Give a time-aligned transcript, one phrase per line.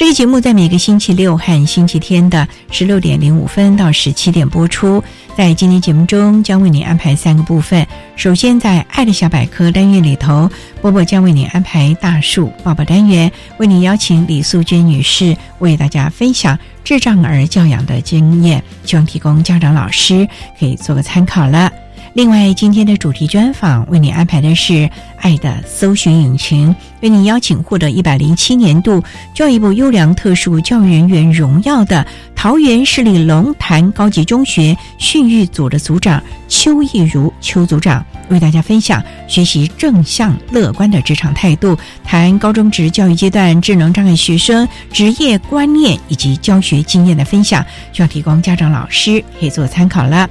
[0.00, 5.04] 这个节目在每个星期六和星期天的十六点零五分到十七点播出。
[5.36, 7.86] 在今天节目中，将为您安排三个部分。
[8.16, 20.26] 首先，在“爱的小百科”单元里头，波波将为您安排“大树抱抱”单元，为您邀请李素娟女士为大家分享智障儿教养的经验，希望提供家长、老师
[20.58, 21.70] 可以做个参考了。
[22.12, 24.72] 另外，今天的主题专访为你安排的是
[25.18, 26.68] 《爱的搜寻引擎》，
[27.02, 29.00] 为你邀请获得一百零七年度
[29.32, 50.28] 教育部优良特殊教育人员荣耀的桃园市立龙潭高级中学训育组的组长邱义如邱组长，为大家分享学习正向乐观的职场态度，谈高中职教育阶段智能障碍学生职业观念以及教学经验的分享，需要提供家长、老师可以做参考了。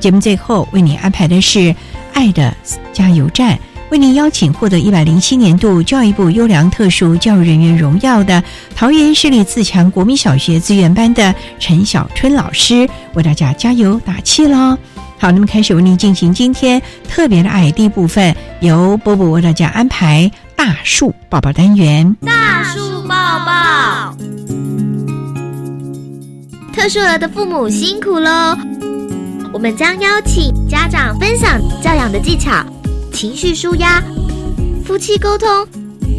[0.00, 1.58] 节目最后为您安排的是
[2.14, 2.56] 《爱的
[2.92, 3.54] 加油站》，
[3.90, 8.42] 为您邀请获得一百零七年度教育部优良特殊教育人员荣耀的
[8.74, 14.76] 桃园市立自强国民小学资源班的陈小春老师，为大家加油打气喽！
[15.18, 22.16] 好，那么开始为您进行今天特别的爱第一部分，由波波为大家安排大树抱抱单元。
[22.24, 24.16] 大树抱抱，
[26.72, 28.56] 特殊儿的父母辛苦喽！
[29.52, 32.64] 我们将邀请家长分享教养的技巧、
[33.12, 34.00] 情绪舒压、
[34.84, 35.48] 夫妻沟通、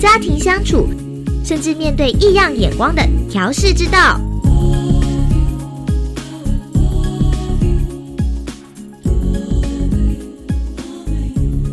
[0.01, 0.85] 家庭相处，
[1.43, 4.19] 甚至面对异样眼光的调试之道。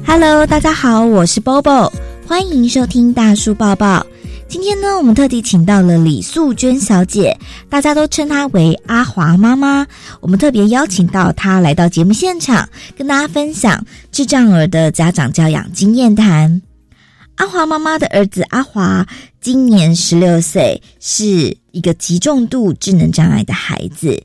[0.06, 1.90] Hello，大家好，我是 Bobo，
[2.26, 4.06] 欢迎收听大叔抱抱。
[4.48, 7.38] 今天呢，我们特地请到了李素娟小姐，
[7.68, 9.86] 大家都称她为阿华妈妈。
[10.22, 12.66] 我们特别邀请到她来到节目现场，
[12.96, 16.62] 跟大家分享智障儿的家长教养经验谈。
[17.34, 19.06] 阿华妈妈的儿子阿华
[19.38, 24.18] 今年十六岁，是一个极重度智能障碍的孩子。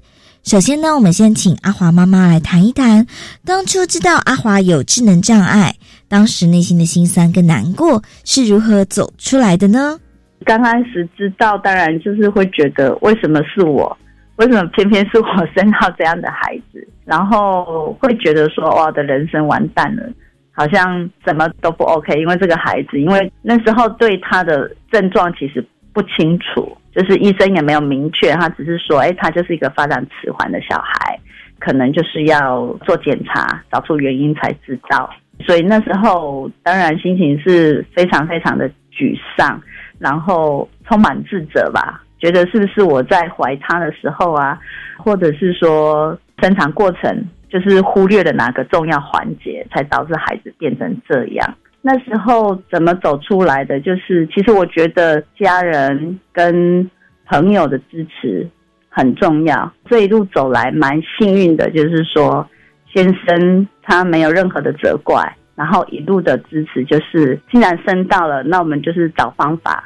[0.46, 3.06] 首先呢，我们先请阿华妈妈来谈一谈，
[3.44, 5.76] 当初知道阿华有智能障碍，
[6.08, 10.00] 当时内心的心酸跟难过是如何走出来的呢？
[10.44, 13.98] 刚开始知道，当然就是会觉得为什么是我，
[14.38, 20.04] 为什么偏偏是我生到这样的孩子，然后会觉得说，哇，我的人生完蛋了，
[20.52, 31.20] 好像什么都不 OK，因为这个孩子，因为那时候对他的症状其实不清楚，就是医生也没有明确，他只是说，哎，他就是一个发展迟缓的小孩，
[31.60, 35.10] 可能就是要做检查，找出原因才知道。
[35.46, 39.62] 所以那时候当然心情是非常非常的沮丧。
[40.04, 44.60] 然后充满自责吧，觉得是不是我在怀他的时候啊，
[44.98, 51.56] 或者是说生产过程就是忽略了哪个重要环节，才导致孩子变成这样？
[51.82, 53.80] 那时候怎么走出来的？
[53.80, 56.92] 就是其实我觉得家人跟
[57.28, 58.46] 朋友的支持
[58.90, 59.72] 很重要。
[59.90, 62.46] 这一路走来蛮幸运的，就是说
[62.94, 65.34] 先生他没有任何的责怪。
[65.56, 69.84] 然后一路的支持，就是既然生到了，那我们就是找方法，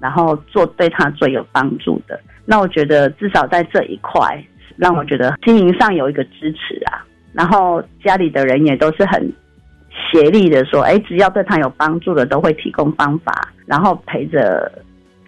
[0.00, 2.18] 然后做对他最有帮助的。
[2.44, 4.42] 那我觉得至少在这一块，
[4.76, 7.04] 让我觉得经营上有一个支持啊。
[7.32, 9.32] 然后家里的人也都是很
[9.92, 14.72] 协力的，说，哎，只要对他有帮助的，都会提供方法，然后陪着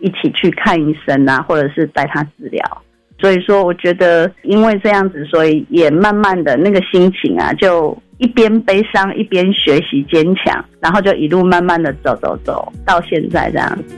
[0.00, 2.82] 一起去看医生啊，或者是带他治疗。
[3.20, 13.68] 所以说，我觉得因为这样子，所以也慢慢的那个心情啊，就一边悲伤一边学习坚强，然后就一路慢慢的走走走到现在这样。
[13.86, 13.94] 子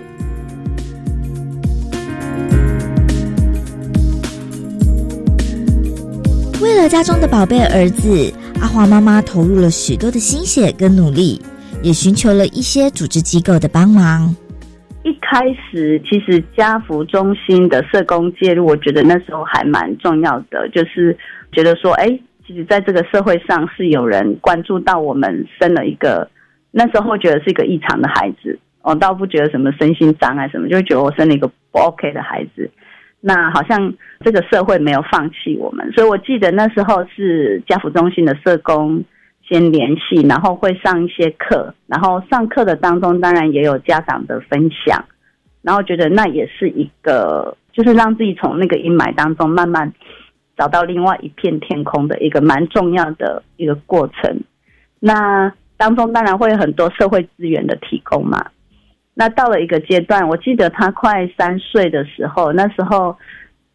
[6.85, 11.41] 了家中的宝贝儿子，阿华妈妈投入了许多的心血跟努力，
[11.83, 14.29] 也寻求了一些组织机构的帮忙。
[15.03, 21.17] 一开始，其实家福中心的社工介入，我觉得那时候还蛮重要的，就是
[21.53, 22.07] 觉得说，哎，
[22.47, 26.29] 其实在这个社会上是有人关注到我们生了一个，
[26.71, 32.71] 那时候觉得是一个异常的孩子，我倒不觉得什么身心障碍什么，就觉得我生了一个不 OK 的孩子。
[33.27, 39.03] 那好像这个社会没有放弃我们，所以我记得那时候是家福中心的社工
[39.49, 45.03] 先联系，然后会上一些课，然后上课的当中当然也有家长的分享，
[45.63, 49.91] 然后觉得那也是一个就是让自己从那个阴霾当中慢慢
[50.59, 54.39] 找到另外一片天空的一个蛮重要的一个过程。
[55.01, 58.51] 那当中当然会有很多社会资源的提供嘛。
[59.15, 63.17] 那到了一个阶段，我记得他快三岁的时候，那时候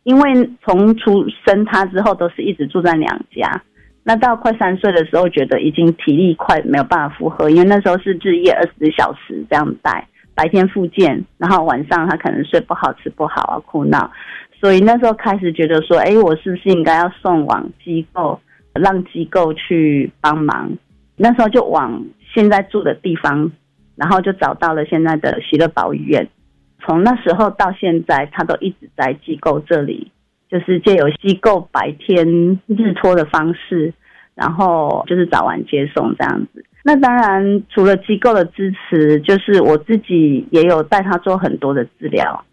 [0.03, 3.61] 因为从出生他之后都是一直住在娘家，
[4.03, 10.05] 那到快三岁的时候，觉得已经体力快没有办法负荷，因为那时候是日夜二十四小时这样带，
[10.35, 14.11] 白天复健，然后晚上他可能睡不好、吃不好啊，哭闹，
[14.59, 18.37] 所以那时候开始觉得说，哎，我是不是应该要送往机构，
[18.73, 20.69] 让机构去帮忙？
[21.15, 22.03] 那时候就往
[22.33, 23.49] 现在住的地方。
[23.99, 26.29] 然后就找到了现在的喜乐堡医院，
[26.79, 30.09] 从那时候到现在，他都一直在机构这里，
[30.49, 33.93] 就是借由机构白天日托的方式，
[34.35, 36.63] 然后就是早晚接送这样子。
[36.85, 42.45] 那当然，除了机构的支持，就是我自己也有带他做很多的治疗，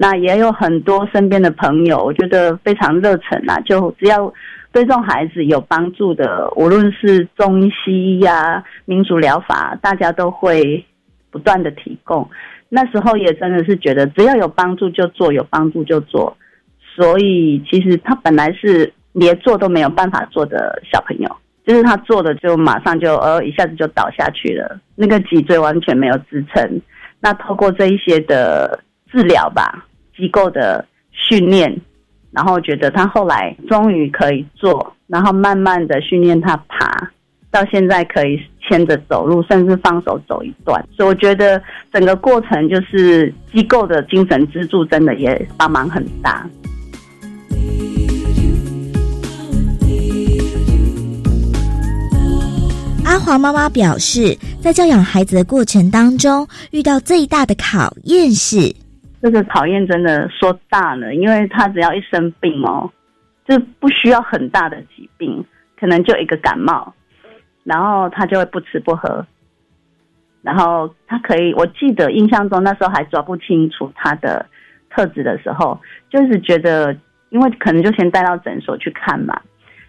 [0.00, 4.32] 那也有很多身边的朋友，我觉得非常热忱啊，就只要。
[4.70, 10.84] 对这种孩子有帮助的，无论是中医、西医呀、民族疗法，大家都会
[11.30, 12.28] 不断的提供。
[12.68, 16.36] 那时候也真的是觉得，只要有帮助就做，有帮助就做。
[16.94, 21.36] 所以其实他本来是连做都没有办法做的小朋友，
[21.66, 26.80] 就是他做的就马上就呃一下子就倒下去了，那个脊椎完全没有支撑。
[27.20, 28.78] 那透过这一些的
[29.10, 29.86] 治疗吧，
[30.18, 31.74] 机构的训练。
[32.30, 37.10] 然后觉得他后来终于可以做，然后慢慢的训练他爬，
[37.50, 40.86] 到现在可以牵着走路，甚至放手走一段。
[40.94, 41.60] 所以我觉得
[41.90, 46.46] 整个过程就是机构的精神支柱，真的也帮忙很大。
[53.06, 58.76] 阿华妈妈表示，在教养孩子的过程当中，遇到最大的考验是。
[59.20, 62.90] 这个考验真的说大了，因为他只要一生病哦，
[63.46, 65.44] 就不需要很大的疾病，
[65.78, 66.94] 可能就一个感冒，
[67.64, 69.26] 然后他就会不吃不喝，
[70.42, 74.46] 然后他可以，我记得印象中那时候还抓不清楚他的
[74.88, 76.96] 特质的时候，就是觉得，
[77.30, 79.40] 因为可能就先带到诊所去看嘛，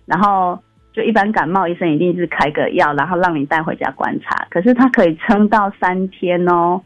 [0.06, 0.60] 然后
[0.92, 6.82] 就一般感冒医生一定是开个药，然后让你带回家观察，可是他可以撑到三天哦。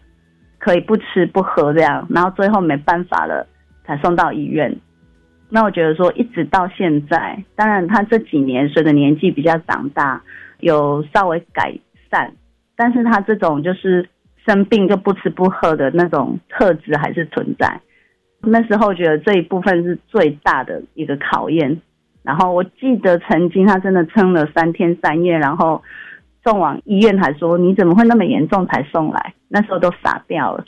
[0.63, 3.45] 可以不吃不喝这样，然后最后没办法了，
[3.83, 4.74] 才送到医院。
[5.50, 10.21] 那我觉得说，一直到现在，当然他这几年随着年纪比较长大，
[10.61, 11.78] 有稍微改
[12.09, 12.31] 善，
[12.78, 14.07] 但是他这种就是
[14.45, 17.81] 生病就不吃不喝的那种特质还是存在。
[18.40, 21.81] 那时候觉得这一部分是最大的一个考验。
[22.23, 25.83] 然后我记得曾经他真的撑了三天三夜，然后。
[26.44, 29.33] 送往医院还说你怎么会那么严重才送来？
[29.47, 30.66] 那时候都傻掉了。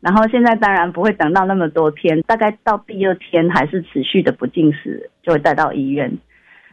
[0.00, 6.18] 然后现在当然不会等到那么多天，大概到第二天还是持续的不进食，就会带到医院。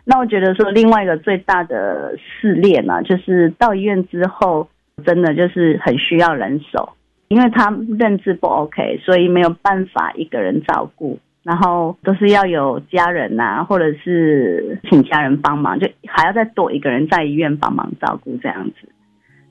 [0.03, 4.68] 那我觉得说另外一个最大的试炼呢，就是到医院之后，
[5.06, 6.94] 真的就是很需要人手，
[7.30, 11.18] 因为他认知不 OK，所以没有办法一个人照顾。
[11.43, 18.88] 然后都是要有家人呐，或者是请家人帮忙，就还要再多一个人在医院帮忙照顾这样子。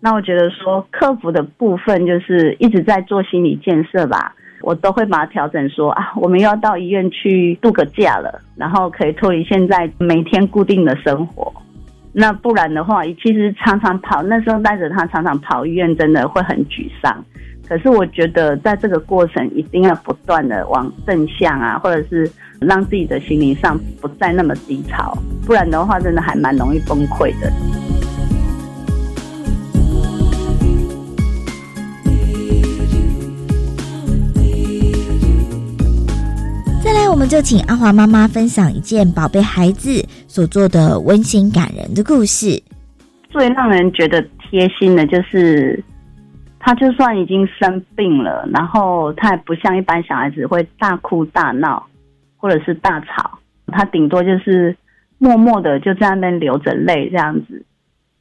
[0.01, 11.53] 那我觉得说克服的部分就是一直在做心理建设吧，我都会把它调整说啊，我们又要到医院去度个假了，然后可以脱离现在每天固定的生活。
[12.13, 17.25] 那不然的话，其实常常跑，那时候带着他常常跑医院，真的会很沮丧。
[17.71, 27.49] 可是我觉得，在这个过程一定要不断的往正向啊，或者是让自己的心灵上不再那么低潮，不然的话，真的还蛮容易崩溃的。
[36.83, 42.61] 再来，我们就请阿华妈妈分享一件宝贝孩子所做的温馨感人的故事。
[43.31, 45.81] 最让人觉得贴心的就是，
[46.63, 51.87] 他就算已经生病了，然后他也不像一般小孩子会大哭大闹，
[52.37, 53.39] 或者是大吵，
[53.69, 54.77] 他顶多就是
[55.19, 57.65] 默默的就在那边流着泪这样子。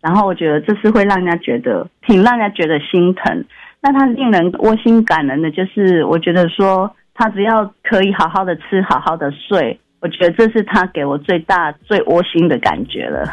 [0.01, 3.43] 然后我觉得这是会让人家觉得挺让人家觉得心疼。
[3.81, 13.25] 那他令人窝心感人的就是，我觉得说他只要可以好好的吃，好好的睡，我觉得这是他给我最大最窝心的感觉了。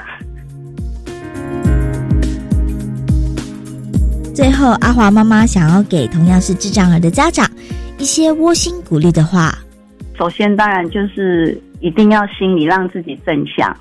[4.37, 7.49] 最后，阿华妈妈想要给同样是智障儿的家长
[7.99, 9.50] 一些窝心鼓励的话。
[10.19, 13.75] 首先，当然就是一定要心里让自己正向，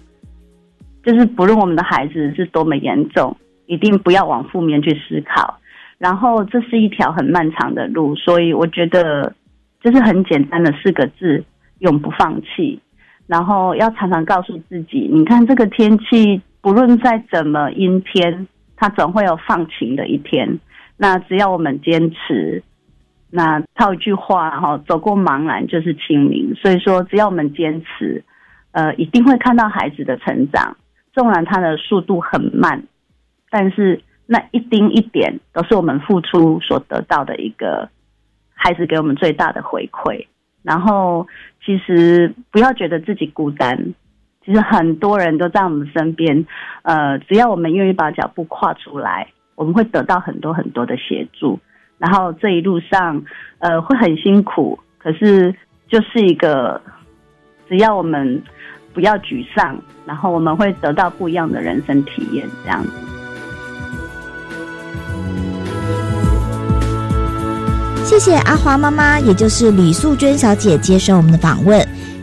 [1.03, 3.35] 就是不论我们的孩子是多么严重，
[3.65, 5.59] 一定不要往负面去思考。
[5.97, 9.33] 然后，这是一条很漫长的路，所以我觉得
[9.83, 11.43] 就是很简单的四个字：
[11.79, 12.79] 永不放弃。
[13.27, 20.59] 然后要常常告诉自己，你看这个天气，不论再怎么阴天，他总会有放晴的一天。
[20.97, 22.63] 那只要我们坚持，
[23.29, 26.55] 那套一句话哈，走过茫然就是清明。
[26.55, 28.23] 所以说，只要我们坚持，
[28.71, 30.77] 呃，一定会看到孩子的成长。
[31.13, 32.83] 纵然他的速度很慢，
[33.49, 34.01] 但是。
[34.27, 37.87] 那一丁一点都是我们付出所得到的一个
[38.55, 40.25] 孩子给我们最大的回馈。
[40.63, 41.27] 然后，
[41.63, 43.93] 其实不要觉得自己孤单，
[44.45, 46.45] 其实很多人都在我们身边。
[46.83, 51.59] 呃，只要我们愿意把脚步跨出来，我们会得到很多很多的协助。
[51.97, 53.23] 然后这一路上，
[53.59, 55.55] 呃，会很辛苦，可是
[55.87, 56.79] 就是一个，
[57.67, 58.43] 只要我们
[58.93, 59.75] 不要沮丧，
[60.05, 62.89] 然后我们会得到不一样的人生体验，这样子。
[68.03, 71.79] 谢谢阿华妈妈，也就是李素娟小姐接受我们的访问。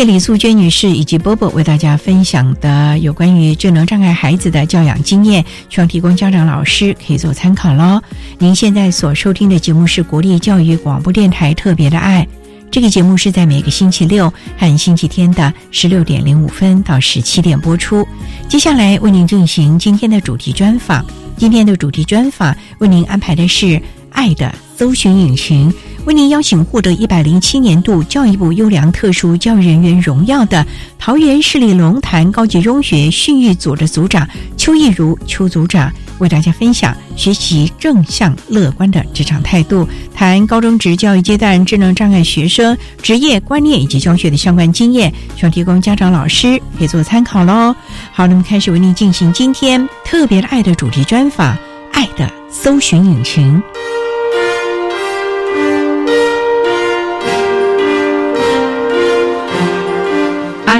[0.00, 8.00] 谢李素娟女士以及波波为大家分享的有关于智能障碍孩子的教养经验，希望提供家长老师可以做参考喽。
[8.38, 12.26] 您现在所收听的节目是国立教育广播电台特别的爱，
[12.70, 18.08] 这个节目是在每个星期六和星期天的十六点零五分到十七点播出。
[18.48, 21.04] 接下来为您进行今天的主题专访，
[21.36, 23.78] 今天的主题专访为您安排的是
[24.12, 25.70] 爱的搜寻引擎。
[26.06, 30.66] 为您邀请获得一百零七年度教育部优良特殊教育人员荣耀的
[30.98, 34.26] 桃园市立龙潭高级中学训育组的组长
[34.56, 47.74] 邱义如邱组长，为大家分享学习正向乐观的职场态度，谈高中职教育阶段智能障碍学生职业观念以及教学的相关经验，希望提供家长老师可以做参考喽。
[48.10, 51.56] 好，那么开始为您进行今天特别的爱的主题专访，
[51.92, 53.62] 爱的搜寻引擎。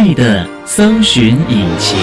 [0.03, 1.99] 爱的搜寻引擎。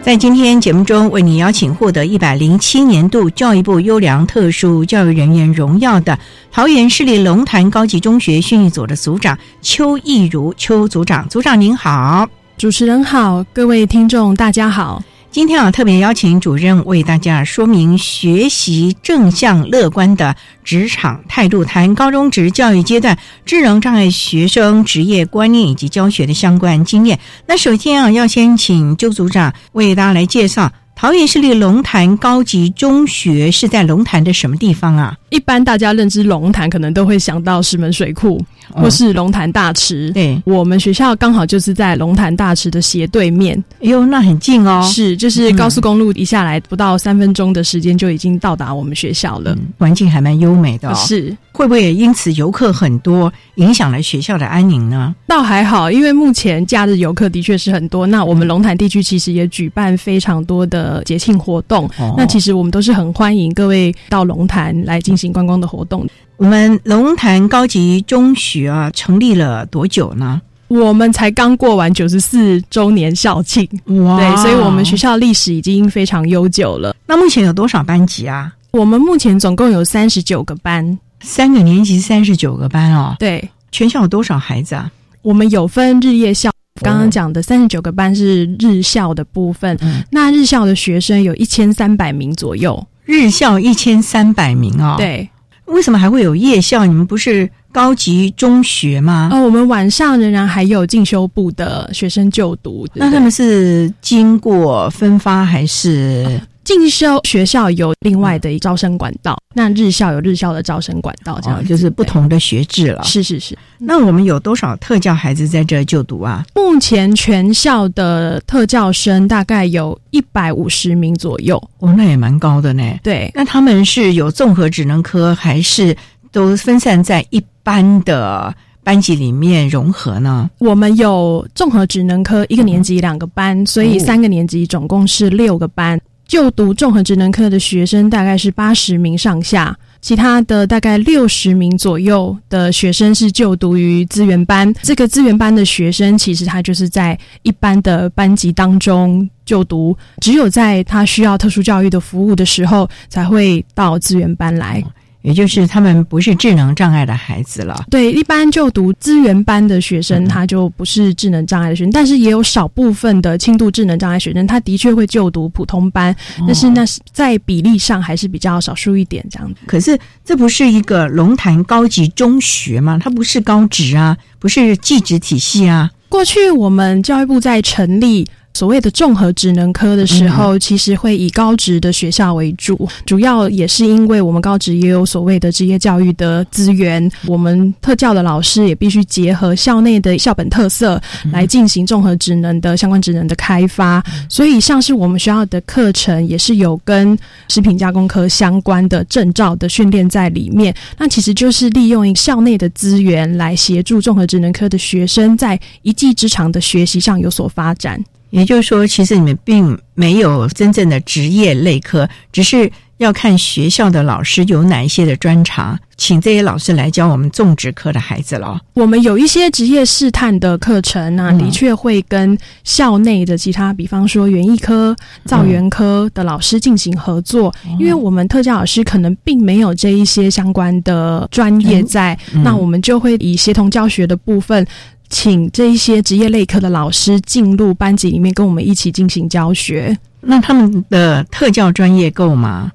[0.00, 6.16] 在今天节目中，为你邀请获得一百零七年度教育部优良特殊教育人员荣耀的
[6.52, 15.02] 桃园市立龙潭高级中学训育组的组长邱义如邱组长，组长您好，主持人好，各位听众大家好。
[15.32, 27.18] 今天啊，特别邀请主任为大家说明学习正向乐观的职场态度，谈高中职教育阶段智能障碍学生职业观念以及教学的相关经验。
[27.46, 30.70] 那首先啊，要先请周组长为大家来介绍。
[30.94, 35.16] 桃园市立龙潭高级中学是在龙潭的什么地方啊？
[35.32, 40.10] 一般大家认知龙潭，可能都会想到石门水库或是龙潭大池。
[40.12, 43.62] 对，我们学校刚好就是在龙潭大池的斜对面。
[43.80, 44.82] 哎呦，那很近哦。
[44.90, 49.56] 是，就是高速公路一下来，不到三分钟的时间就已经到达我们学校了。
[49.78, 50.94] 环境还蛮优美的。
[50.94, 55.14] 是，会不会也因此游客很多，影响了学校的安宁呢？
[55.26, 58.06] 倒还好，因为目前假日游客的确是很多。
[58.06, 61.02] 那我们龙潭地区其实也举办非常多的。
[61.12, 61.86] 节庆活动，
[62.16, 66.08] 那其实我们都是很欢迎各位到龙潭来进行观光的活动。
[66.38, 70.40] 我们龙潭高级中学啊，成立了多久呢？
[70.68, 73.68] 我们才刚过完九十四周年校庆，
[74.04, 74.16] 哇！
[74.16, 76.96] 对，所以我们学校历史已经非常悠久了。
[77.06, 78.50] 那目前有多少班级啊？
[78.70, 80.98] 我们目前总共有三十九个班。
[81.20, 84.90] 三个年级三十九个班哦，对，全校有多少孩子啊？
[85.20, 86.50] 我们有分日夜校，
[86.80, 92.84] 刚刚讲的三十九个班是日校的部分，嗯那日校的学生有一千三百名左右。
[93.04, 95.28] 日校一千三百名哦，，对，
[95.66, 96.86] 为什么还会有夜校？
[96.86, 99.30] 你们不是高级中学吗？
[99.32, 102.86] 哦，我们晚上仍然还有进修部的学生就读。
[102.94, 106.40] 那他们是经过分发还是？
[106.64, 113.02] 进修学校有另外的招生管道，那日校有日校的招生管道，这样、哦就是不同的学制了。
[113.04, 113.56] 是是是。
[113.78, 116.44] 那我们有多少特教孩子在这就读啊？
[116.54, 121.56] 目前全校的特教生大概有一百五十名左右。
[121.78, 122.82] 哦，那也蛮高的呢。
[123.02, 125.96] 对，那他们是有综合职能科，还是
[126.30, 128.54] 都分散在一般的
[128.84, 130.48] 班级里面融合呢？
[130.58, 136.00] 我们有综合职能科一个年级两个班，所以三个年级总共是六个班。
[136.32, 144.72] 就读综合职能科的学生大概是八十名上下，其他的大概六十名左右的学生是就读于资源班。
[144.80, 154.82] 这个资源班的学生其实他就是在一般的班级当中就读，只有在他需要特殊教育的服务的时候才会到资源班来。
[155.22, 157.84] 也就是他们不是智能障碍的孩子了。
[157.90, 166.14] 对，一般就读资源班的学生，嗯他就不是智能障碍的学生，但是也有少部分的轻度智能障碍学生，他的确会就读普通班，
[166.46, 169.60] 但是那是在比例上还是比较少数一点这样子。
[169.66, 172.98] 可是这不是一个龙潭高级中学吗？
[173.02, 175.90] 它不是高职啊，不是技职体系啊。
[176.08, 178.26] 过去我们教育部在成立。
[178.54, 191.00] 所谓的综合职能科的时候，其实会以高职的学校为主，主要也是因为我们高职也有所谓的职业教育的资源，我们特教的老师也必须结合校内的校本特色
[191.32, 194.02] 来进行综合职能的相关职能的开发。
[194.28, 197.18] 所以，像是我们学校的课程也是有跟
[197.48, 200.74] 食品加工科相关的证照的训练在里面。
[200.98, 208.02] 那其实就是利用校内的资源来协助综合职能科的学生在一技之长的学习上有所发展。
[208.32, 218.58] 也就是说，其实你们并没有真正的职业类科，只是要看学校的老师有哪一些的专长，请这些老师来教我们种植科的孩子了。
[218.72, 234.66] 我们有一些职业试探的课程那、嗯的确会跟校内的其他，比方说园艺科、造园科的老师进行合作，因为我们特教老师可能并没有这一些相关的专业在，嗯那我们就会以协同教学的部分。
[235.12, 239.96] 请这一些职业类科的老师进入班级里面，跟我们一起进行教学。
[240.22, 242.72] 那他们的特教专业够吗？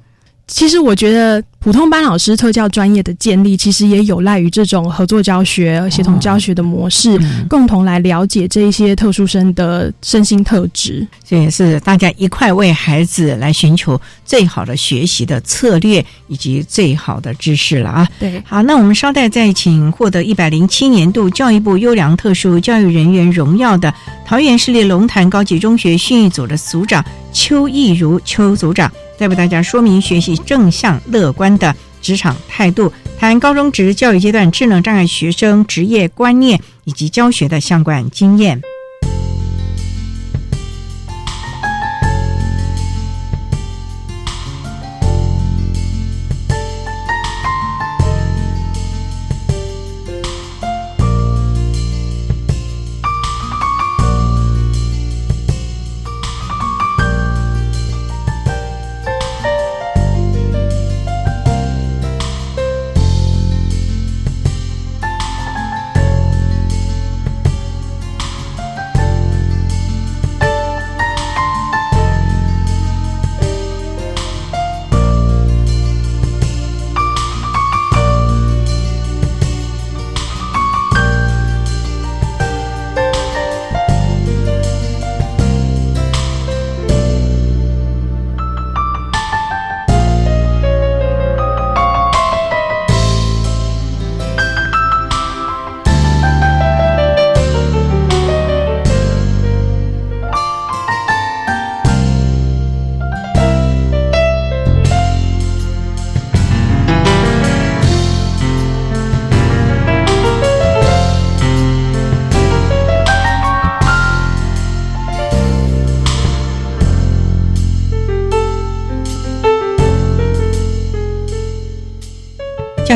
[0.48, 11.06] 其实我觉得普通班老师特教专业的建立，其实也有赖于这种合作教学、协同教学的模式，共同来了解这一些特殊生的身心特质。
[11.28, 18.08] 这也是大家一块为孩子来寻求最好的学习的策略以及最好的知识了啊！
[18.18, 23.94] 对，好，那我们稍待再请获得一百零七年度教育部优良特殊教育人员荣耀的
[24.26, 38.62] 桃园市立龙潭高级中学训育组的组长邱义如邱组长，再为大家说明学习正向乐观的职场态度，谈高中职教育阶段智能障碍学生职业观念以及教学的相关经验。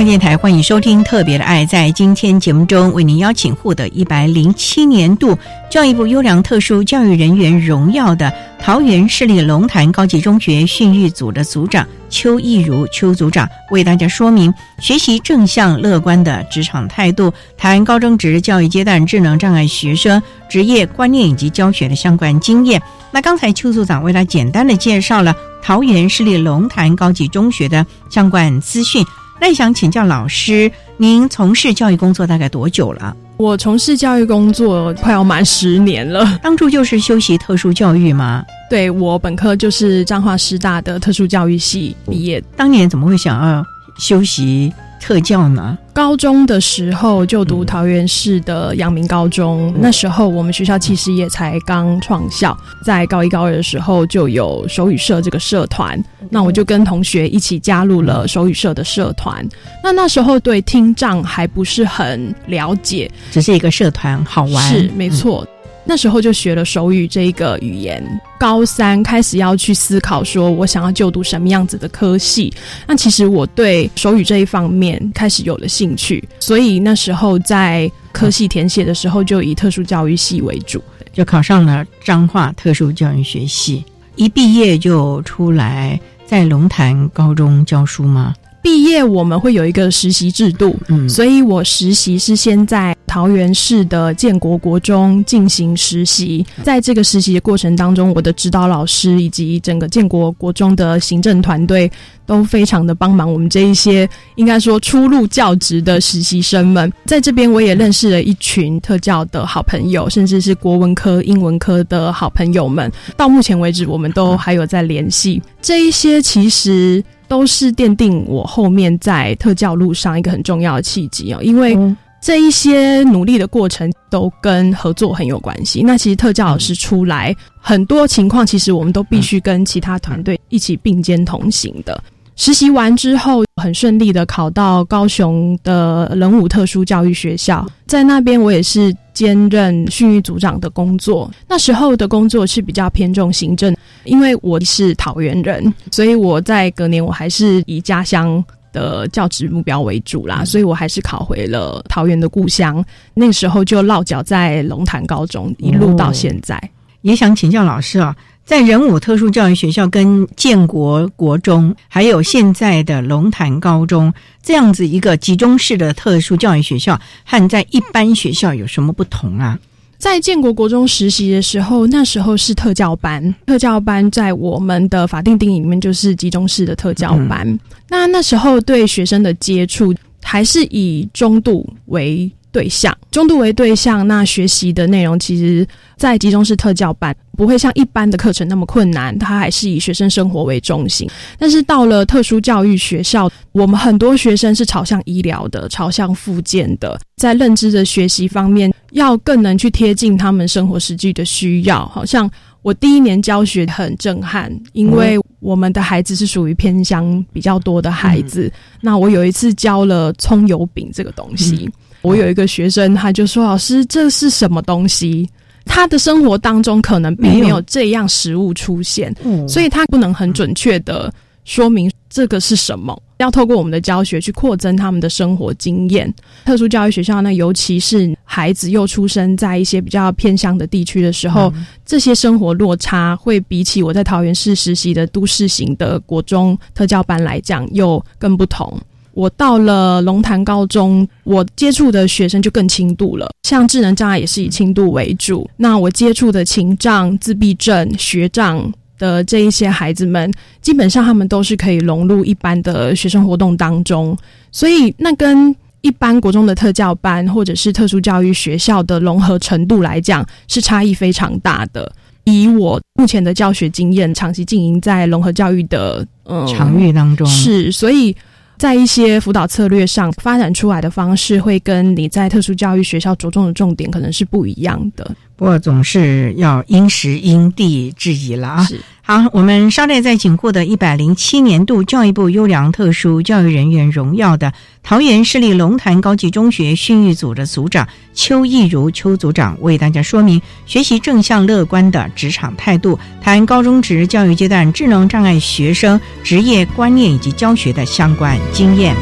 [0.05, 1.63] 电台，欢迎收听《特别的爱》。
[1.67, 5.37] 在今天节目中，为您邀请获得一百零七年度
[5.69, 22.81] 教育部优良特殊教育人员荣耀的桃园市立龙潭高级中学训育组的组长邱义如邱组长，为大家说明学习正向乐观的职场态度，谈高中职教育阶段智能障碍学生职业观念以及教学的相关经验。
[23.11, 29.05] 那刚才邱组长为他简单的介绍了桃园市立龙潭高级中学的相关资讯。
[29.41, 33.17] 那想请教老师，您从事教育工作大概多久了？
[33.37, 36.39] 我从事教育工作快要满十年了。
[36.43, 38.45] 当初就是修习特殊教育吗？
[38.69, 42.39] 对我本科就是彰化师大的特殊教育系毕业。
[42.55, 43.65] 当年怎么会想要
[43.97, 44.71] 修习？
[45.01, 45.77] 特教呢？
[45.93, 59.45] 高中的时候就读桃园市的阳明高中，那时候我们学校其实也才刚创校，在高一高二的时候就有手语社这个社团，那我就跟同学一起加入了手语社的社团。
[59.83, 65.45] 那那时候对听障还不是很了解，只是一个社团好玩，是没错。
[65.83, 68.03] 那时候就学了手语这一个语言，
[68.39, 72.53] 高三开始要去思考，说我想要就读什么样子的科系。
[72.87, 83.83] 那其实我对手语这一方面开始有了兴趣，所以那时候在科系填写的时候就以特殊教育系为主，就考上了彰化特殊教育学系。
[84.15, 88.35] 一毕业就出来在龙潭高中教书吗？
[88.61, 101.91] 毕业我们会有一个实习制度，嗯，所以我实习是先在桃园市的建国国中进行实习，在这个实习的过程当中，我的指导老师以及整个建国国中的行政团队
[102.25, 117.03] 都非常的帮忙我们这一些应该说初入教职的实习生们，在这边我也认识了一群特教的好朋友，甚至是国文科、英文科的好朋友们，到目前为止我们都还有在联系，这一些其实。
[117.31, 121.77] 都是奠定我后面在特教路上一个很重要的契机哦，因为
[122.21, 125.81] 这一些努力的过程都跟合作很有关系。
[125.81, 132.03] 那其实特教老师出来，很多情况其实我们都必须跟其他团队一起并肩同行的。
[132.35, 141.31] 实习完之后，很顺利的考到高雄的人武特殊教育学校，在那边我也是兼任训育组长的工作。
[141.47, 148.43] 那时候的工作是比较偏重行政，因为我是桃园人，所以我在隔年我还是以家乡
[148.73, 152.83] 的教职目标为主啦，所以我还是考回了桃园的故乡。
[153.13, 156.61] 那个时候就落脚在龙潭高中，一路到现在。
[157.01, 158.15] 也想请教老师啊。
[158.45, 169.57] 在仁武特殊教育学校、跟建国国中，还有现在的龙潭高中这样子一个集中式的特殊教育学校，和在一般学校有什么不同啊？
[169.97, 177.59] 在建国国中实习的时候，那时候是特教班，特教班在我们的法定定义里面就是集中式的特教班。
[177.87, 182.29] 那那时候对学生的接触还是以中度为。
[182.51, 191.09] 对象中度为对象，那学习的内容其实，在集中式特教班不会像一般的课程那么困难，它还是以学生生活为中心。
[191.37, 201.85] 但是到了特殊教育学校，我们很多学生是朝向医疗的，朝向附件的，在认知的学习方面，要更能去贴近他们生活实际的需要。
[201.87, 202.29] 好像
[202.61, 208.49] 我第一年教学很震撼，因为我们的孩子是属于偏乡比较多的孩子。
[208.79, 211.69] 那我有一次教了葱油饼这个东西。
[212.01, 215.29] 我有一个学生，他就说：“老师，这是什么东西？
[215.65, 219.15] 他的生活当中可能并没有这样食物出现，
[219.47, 221.13] 所以他不能很准确的
[221.45, 222.99] 说明这个是什么。
[223.19, 226.11] 要透过我们的教学去扩增他们的生活经验。
[226.43, 231.53] 特殊教育学校呢，尤其是孩子又出生在一些比较偏乡的地区的时候，
[231.85, 238.75] 这些生活落差会比起我在桃园市实习的都市型的国中特教班来讲，又更不同。”
[239.13, 245.49] 我到了龙潭高中，我接触的学生就更轻度了，像智能障碍也是以轻度为主。
[245.57, 254.17] 那我接触的情障、自闭症、学障的这一些孩子们，基本上他们都是可以融入一般的学生活动当中，
[254.51, 261.91] 所以那跟一般国中的特教班或者是特殊教育学校的融合程度来讲，是差异非常大的。
[262.23, 268.15] 以我目前的教学经验，长期经营在融合教育的嗯场域当中，是所以。
[268.61, 275.15] 在一些辅导策略上发展出来的方式，会跟你在特殊教育学校着重的重点可能是不一样的。
[275.41, 278.67] 不过总是要因时因地制宜了啊。
[279.01, 298.95] 好，我们稍待再请获得一百零七年度教育部优良特殊教育人员荣耀的桃园市立龙潭高级中学训育组的组长邱义如邱组长，为大家说明学习正向乐观的职场态度，谈高中职教育阶段智能障碍学生职业观念以及教学的相关经验。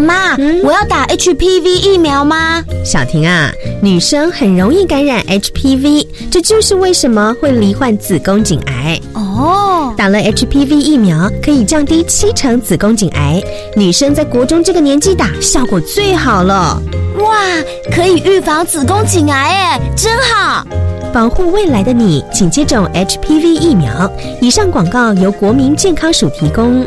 [0.00, 2.62] 妈，我要打 HPV 疫苗吗？
[2.84, 3.50] 小婷啊，
[3.82, 8.98] 女生很容易感染 HPV，这就是为什么会罹患子宫颈癌。
[9.14, 13.42] 哦，打了 HPV 疫苗可以降低七成子宫颈癌，
[13.76, 16.80] 女生在国中这个年纪打效果最好了。
[17.18, 17.36] 哇，
[17.94, 20.66] 可以预防子宫颈癌哎，真好！
[21.12, 24.10] 保护未来的你，请接种 HPV 疫苗。
[24.40, 26.86] 以上广告由国民健康署提供。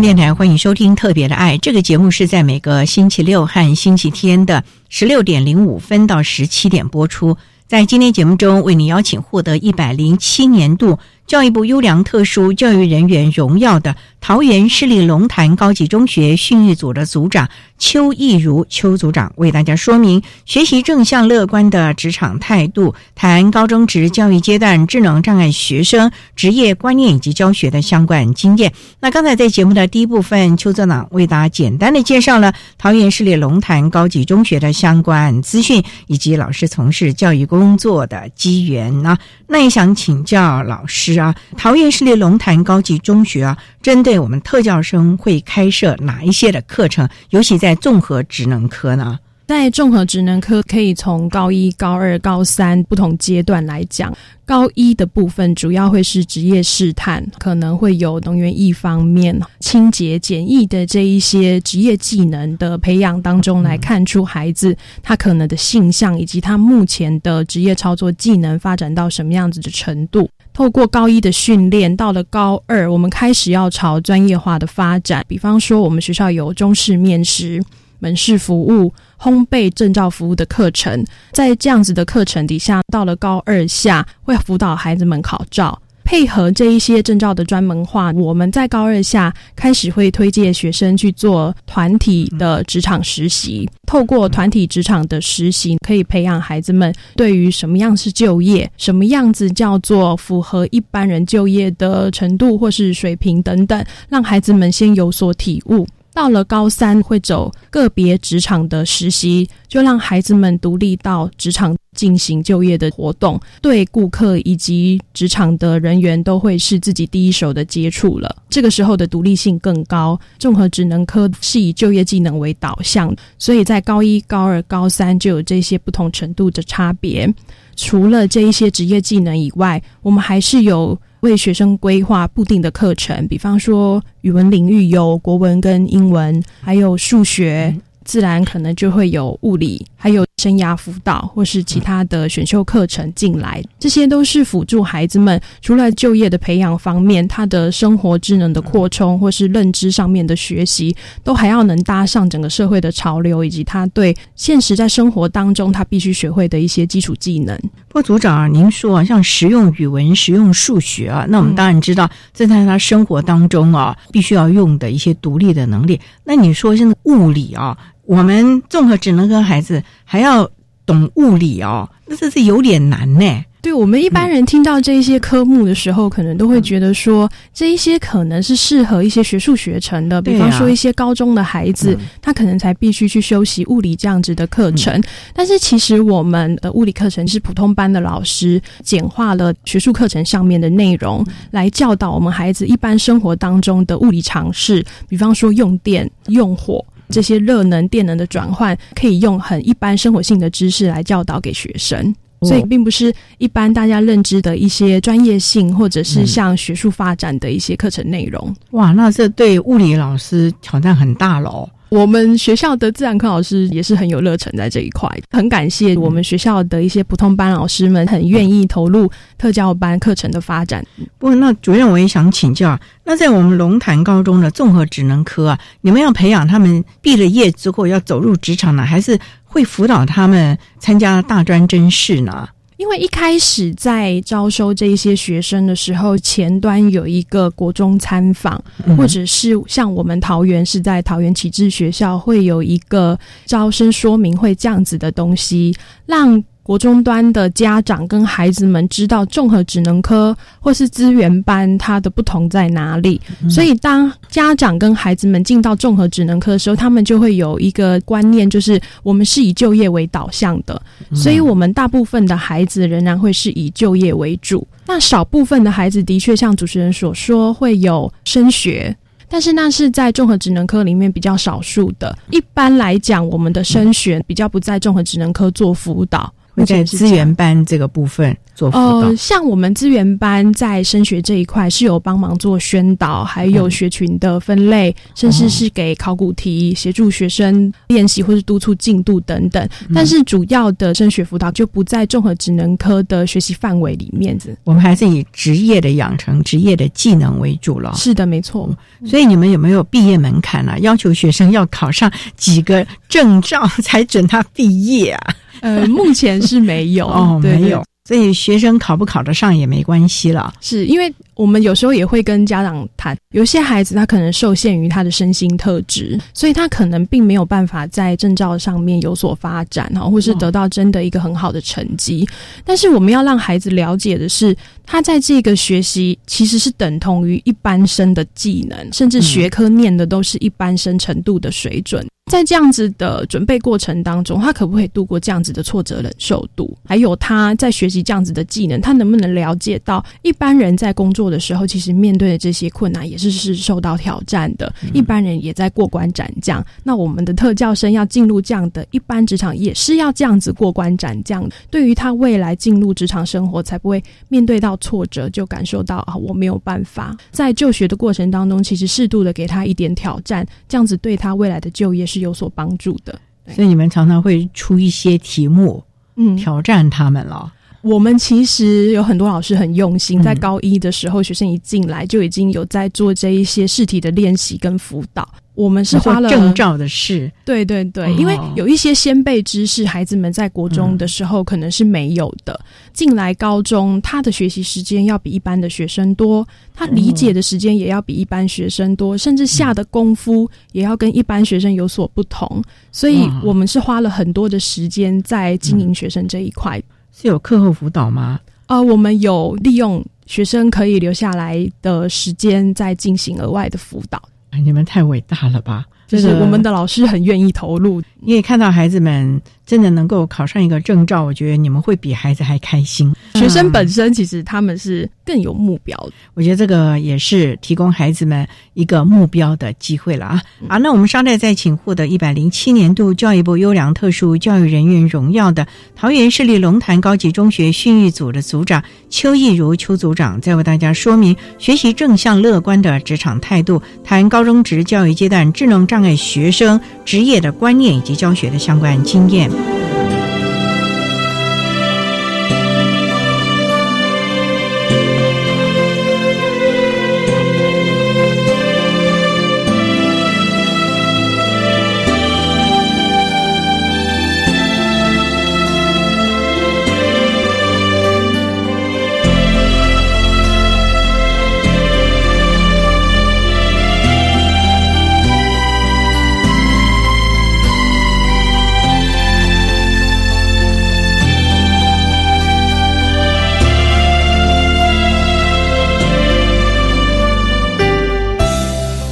[0.00, 7.36] 电台欢迎收听《特别的爱》这个节目，是在每个星期六和星期天的十六点零五分到十七点播出。
[7.66, 17.46] 在今天节目中，为您邀请获得一百零七年度教育部优良特殊教育人员荣耀的桃园市立龙潭高级中学训育组的组长
[17.78, 28.72] 邱义如邱组长，为大家说明学习正向乐观的职场态度，谈高中职教育阶段智能障碍学生职业观念以及教学的相关经验。
[28.98, 39.16] 那刚才在节目的第一部分，邱组长为大家简单的介绍了桃园市立龙潭高级中学的相关资讯以及老师从事教育工作的机缘呢。
[39.46, 47.08] 那也想请教老师啊，桃园市立龙潭高级中学啊，针对我们特教生会开设哪一些的课程？
[47.30, 49.18] 尤其在综合职能科呢？
[49.46, 54.14] 在综合职能科，可以从高一、高二、高三不同阶段来讲。
[54.44, 70.28] 高一的部分主要会是职业试探，可能会有能源一方面、清洁、简易的这一些职业技能的培养当中，来看出孩子他可能的性向以及他目前的职业操作技能发展到什么样子的程度。
[70.58, 75.24] 透过高一的训练，到了高二，我们开始要朝专业化的发展。
[75.28, 77.62] 比方说，我们学校有中式面食。
[78.00, 88.10] 门市服务、烘焙证照服务的课程，在这样子的课程底下，到了高二下会辅导孩子们考照，配合这一些证照的专门化。
[88.12, 105.86] 我们在高二下开始会推荐学生去做团体的职场实习，透过团体职场的实习，可以培养孩子们对于什么样是就业，什么样子叫做符合一般人就业的程度或是水平等等，让孩子们先有所体悟。
[106.14, 118.36] 到了高三会走个别职场的实习，就让孩子们独立到职场进行就业的活动，对顾客以及职场的人员都会是自己第一手的接触了。
[118.48, 120.18] 这个时候的独立性更高。
[120.38, 127.28] 综合职能科是以就业技能为导向，所以在高一、高二、高三就有这些不同程度的差别。
[127.74, 130.96] 除了这一些职业技能以外，我们还是有。
[131.22, 157.58] 为学生规划固定的课程，比方说语文领域有国文跟英文，还有数学、自然可能就会有物理，还有生涯辅导或是其他的选修课程进来，这些都是辅助孩子们除了就业的培养方面，他的生活智能的扩充或是认知上面的学习，都还要能搭上整个社会的潮流，以及他对现实在生活当中他必须学会的一些基础技能。
[157.88, 166.00] 不过组长啊，您说啊，像实用语文、实用数学啊，那我们当然知道，这在他生活当中啊，必须要用的一些独立的能力。
[166.22, 167.76] 那你说现在物理啊？
[168.08, 170.50] 我们综合只能跟孩子还要
[170.86, 173.44] 懂物理哦，那这是有点难呢。
[173.60, 184.98] 对我们一般人听到这些科目的时候，可能都会觉得说，这一些可能是适合一些学术学程的，比方说一些高中的孩子，他可能才必须去修习物理这样子的课程。
[185.34, 196.82] 但是其实我们的物理课程是普通班的老师简化了学术课程上面的内容，来教导我们孩子一般生活当中的物理常识，比方说用电、用火。
[197.08, 208.54] 这些热能、电能的转换，可以用很一般生活性的知识来教导给学生，所以并不是一般大家认知的一些专业性，或者是像学术发展的一些课程内容。
[208.72, 211.68] 哇，那这对物理老师挑战很大喽。
[211.90, 220.84] 我们学校的自然课老师也是很有热忱在这一块，很感谢我们学校的一些普通班老师们很愿意投入特教班课程的发展。
[221.18, 232.48] 不过，那主任我也想请教，那在我们龙潭高中的综合职能科啊，你们要培养他们毕了业之后要走入职场呢，还是会辅导他们参加大专甄试呢？
[232.78, 238.58] 因为一开始在招收这些学生的时候，前端有一个国中参访，
[238.96, 245.74] 或者是像我们桃园是在桃园启智学校，会有一个招生说明会这样子的东西，
[246.06, 246.42] 让。
[246.68, 260.78] 国中端的家长跟孩子们知道综合职能科或是资源班它的不同在哪里，所以当家长跟孩子们进到综合职能科的时候，他们就会有一个观念，就是我们是以就业为导向的，
[261.14, 264.68] 所以我们大部分的孩子仍然会是以就业为主。
[264.86, 268.94] 那少部分的孩子的确像主持人所说会有升学，
[269.26, 272.14] 但是那是在综合职能科里面比较少数的。
[272.30, 276.30] 一般来讲，我们的升学比较不在综合职能科做辅导。
[276.64, 289.68] 在资源班这个部分做辅导，像我们资源班在升学这一块是有帮忙做宣导，还有学群的分类，甚至是给考古题协助学生练习或是督促进度等等。
[289.94, 294.56] 但是主要的升学辅导就不在综合职能科的学习范围里面子。
[294.64, 297.94] 我们还是以职业的养成、职业的技能为主了。
[297.94, 298.68] 是的，没错。
[299.06, 300.76] 所以你们有没有毕业门槛呢？
[300.80, 305.34] 要求学生要考上几个证照才准他毕业啊？
[305.60, 310.54] 呃，目前是没有哦，没有，所以学生考不考得上也没关系了。
[310.62, 322.26] 是因为我们有时候也会跟家长谈，有些孩子他可能受限于他的身心特质，所以他可能并没有办法在证照上面有所发展哈，或是得到真的一个很好的成绩。
[322.64, 332.02] 但是我们要让孩子了解的是，他在这个学习其实是等同于一般生的技能，甚至学科念的都是一般生程度的水准。
[332.28, 336.76] 在这样子的准备过程当中，他可不可以度过这样子的挫折忍受度？
[336.84, 344.72] 还有他在学习这样子的技能，他能不能了解到一般人在工作的时候，其实面对的这些困难也是是受到挑战的。
[344.92, 351.48] 一般人也在过关斩将，那我们的特教生要进入这样的一般职场，也是要这样子过关斩将。
[351.70, 357.16] 对于他未来进入职场生活，才不会面对到挫折就感受到啊，我没有办法。
[357.30, 362.17] 在就学的过程当中，其实适度的给他一点挑战，这样子对他未来的就业是。
[362.20, 365.82] 有所帮助的，所以你们常常会出一些题目，
[366.16, 367.52] 嗯，挑战他们了。
[367.88, 375.26] 我们其实有很多老师很用心，在高一的时候，学生一进来就已经有在做这一些试题的练习跟辅导。
[375.54, 382.60] 我们是花了证照的事，对对对，因为有一些先辈知识，孩子们在国中的时候可能是没有的。
[382.92, 392.62] 进来高中，他的学习时间要比一般的学生多，他理解的时间也要比一般学生多，甚至下的功夫也要跟一般学生有所不同。
[392.92, 396.80] 所以，我们是花了很多的时间在经营学生这一块。
[397.20, 398.38] 是有课后辅导吗？
[398.66, 404.22] 呃，我们有利用学生可以留下来的时间，在进行额外的辅导。
[404.62, 405.84] 你们太伟大了吧！
[406.06, 413.12] 就是我们的老师很愿意投入，你也看到孩子们真的能够考上一个证照，我觉得你们会比孩子还开心。
[413.38, 420.42] 学生本身其实他们是更有目标的，我觉得这个也是提供孩子们一个目标的机会了啊！
[420.68, 439.50] 好，那我们稍待再请获得一百零七年度教育部优良特殊教育人员荣耀的桃园市立龙潭高级中学训育组的组长邱义如邱组长，再为大家说明学习正向乐观的职场态度，谈高中职教育阶段智能障碍学生职业的观念以及教学的相关经验。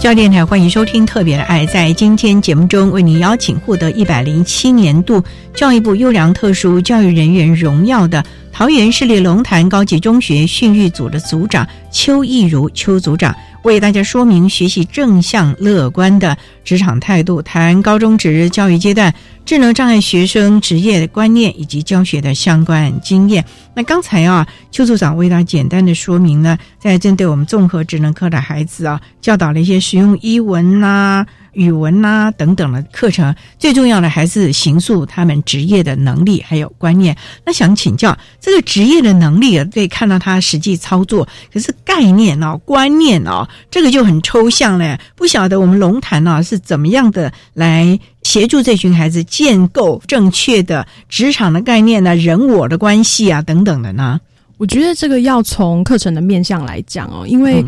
[0.06, 1.66] 教电台欢迎收听《特别的爱》。
[1.68, 5.20] 在今天节目中，为您邀请获得一百零七年度
[5.52, 13.34] 教育部优良特殊教育人员荣耀的桃园市立龙潭高级中学训育组的组长邱义如邱组长，
[13.64, 19.12] 为大家说明学习正向乐观的职场态度，谈高中职教育阶段
[19.46, 23.44] 智能障碍学生职业的观念以及教学的相关经验。
[23.76, 31.24] 那刚才啊，邱处长为大家简单的说明呢，在针对我们综合职能科的孩子啊，教导了一些实用英文呐、
[31.56, 33.34] 语文呐、等等的课程。
[33.58, 37.16] 最重要的还是形塑他们职业的能力还有观念。
[37.44, 44.98] 那想请教，这个职业的能力啊，可以看到他实际操作，可是概念哦、观念哦，这个就很抽象了。
[45.16, 54.20] 不晓得我们龙潭呢是怎么样的来协助这群孩子建构正确的职场的概念呢、人我的关系啊等等的呢？
[54.58, 57.64] 我觉得这个要从课程的面向来讲哦，因为